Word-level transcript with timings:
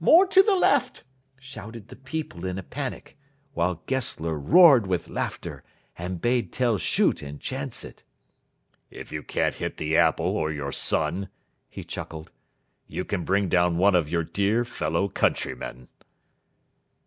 More 0.00 0.26
to 0.26 0.42
the 0.42 0.54
left!" 0.54 1.04
shouted 1.38 1.88
the 1.88 1.96
people 1.96 2.46
in 2.46 2.56
a 2.56 2.62
panic, 2.62 3.18
while 3.52 3.82
Gessler 3.84 4.38
roared 4.38 4.86
with 4.86 5.10
laughter, 5.10 5.62
and 5.98 6.18
bade 6.18 6.50
Tell 6.50 6.78
shoot 6.78 7.20
and 7.20 7.38
chance 7.38 7.84
it. 7.84 8.02
"If 8.90 9.12
you 9.12 9.22
can't 9.22 9.56
hit 9.56 9.76
the 9.76 9.98
apple 9.98 10.28
or 10.34 10.50
your 10.50 10.72
son," 10.72 11.28
he 11.68 11.84
chuckled, 11.84 12.30
"you 12.86 13.04
can 13.04 13.24
bring 13.26 13.50
down 13.50 13.76
one 13.76 13.94
of 13.94 14.08
your 14.08 14.24
dear 14.24 14.64
fellow 14.64 15.10
countrymen." 15.10 15.90